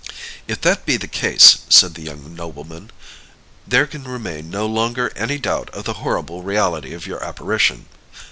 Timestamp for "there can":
3.67-4.05